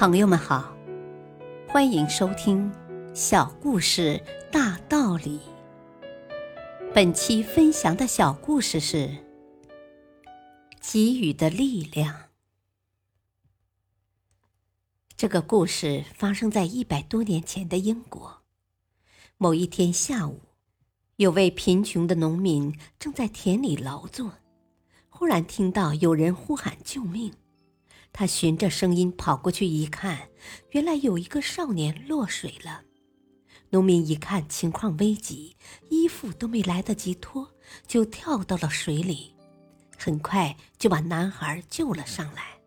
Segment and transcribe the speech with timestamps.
[0.00, 0.74] 朋友们好，
[1.68, 2.72] 欢迎收听
[3.14, 4.18] 《小故事
[4.50, 5.38] 大道理》。
[6.94, 8.96] 本期分享的小故事是
[10.80, 12.14] 《给予的力量》。
[15.18, 18.40] 这个故事发生在一百多年前的英国。
[19.36, 20.40] 某一天下午，
[21.16, 24.32] 有位贫穷的农民正在田里劳作，
[25.10, 27.30] 忽然听到有人呼喊救命。
[28.12, 30.28] 他循着声音跑过去一看，
[30.70, 32.82] 原来有一个少年落水了。
[33.70, 35.56] 农民一看情况危急，
[35.90, 37.48] 衣服都没来得及脱，
[37.86, 39.32] 就跳到了水里，
[39.96, 42.58] 很快就把男孩救了上来。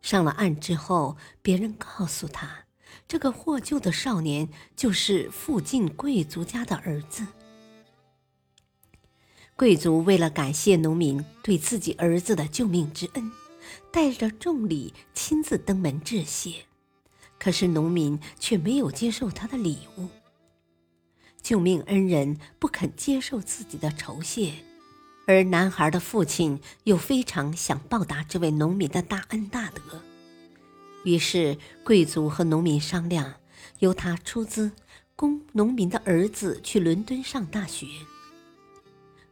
[0.00, 2.64] 上了岸之后，别人告诉他，
[3.06, 7.26] 这个获救的少年就是附近贵族家的儿子。
[9.54, 13.30] 贵族为了感谢农民对自己儿子的救命之恩。
[13.90, 16.64] 带着重礼亲自登门致谢，
[17.38, 20.08] 可是农民却没有接受他的礼物。
[21.42, 24.52] 救命恩人不肯接受自己的酬谢，
[25.26, 30.02] 而男孩的父亲又非常想报答这位农民的大恩大德，
[31.04, 33.34] 于是贵族和农民商量，
[33.78, 34.72] 由他出资
[35.14, 37.86] 供农民的儿子去伦敦上大学。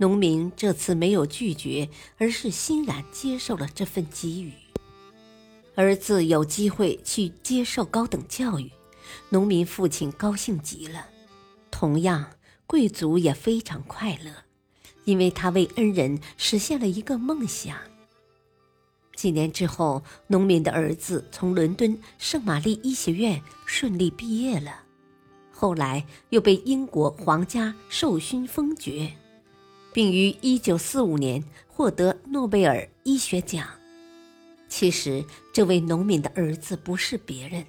[0.00, 4.52] 农民这次没有拒绝，而是欣然接受了这份给予。
[5.74, 8.70] 儿子有机会去接受高等教育，
[9.28, 11.06] 农民父亲高兴极了。
[11.70, 12.30] 同样，
[12.66, 14.32] 贵族也非常快乐，
[15.04, 17.76] 因为他为恩人实现了一个梦想。
[19.16, 24.82] 几年之后，农民的儿子从伦敦圣玛丽医学院顺利毕业了，
[25.50, 29.12] 后来又被英国皇家授勋封爵。
[29.98, 33.66] 并于一九四五年获得诺贝尔医学奖。
[34.68, 37.66] 其实，这位农民的儿子不是别人，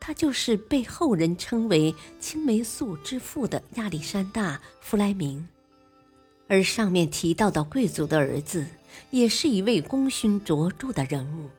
[0.00, 5.46] 他就是被后人称为青霉素之父的亚历山大·弗莱明。
[6.48, 8.64] 而上面提到的贵族的儿子，
[9.10, 11.50] 也是一位功勋卓著的人物，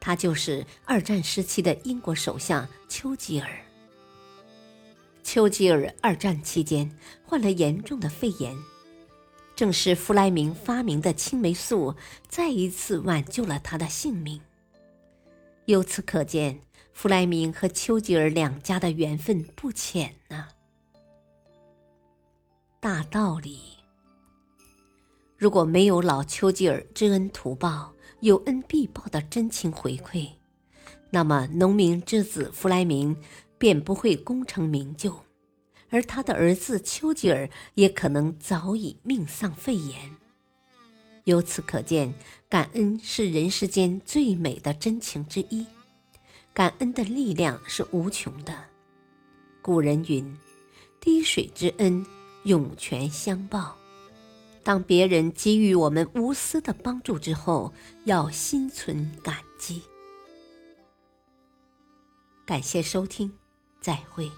[0.00, 3.48] 他就是二战时期的英国首相丘吉尔。
[5.22, 6.90] 丘吉尔二战期间
[7.22, 8.56] 患了严重的肺炎。
[9.54, 11.94] 正是弗莱明发明的青霉素，
[12.28, 14.40] 再一次挽救了他的性命。
[15.66, 16.60] 由此可见，
[16.92, 20.48] 弗莱明和丘吉尔两家的缘分不浅呢。
[22.80, 23.60] 大道理，
[25.36, 30.30] 如果没有老丘吉尔知恩图报、有恩必报的真情回馈，
[31.10, 33.16] 那么农民之子弗莱明
[33.58, 35.14] 便不会功成名就。
[35.92, 40.16] 而他的儿子丘吉尔也可能早已命丧肺炎。
[41.24, 42.12] 由此可见，
[42.48, 45.64] 感恩是人世间最美的真情之一，
[46.52, 48.64] 感恩的力量是无穷的。
[49.60, 50.36] 古人云
[50.98, 52.04] ：“滴水之恩，
[52.42, 53.76] 涌泉相报。”
[54.64, 57.72] 当别人给予我们无私的帮助之后，
[58.04, 59.82] 要心存感激。
[62.44, 63.32] 感谢收听，
[63.80, 64.30] 再会。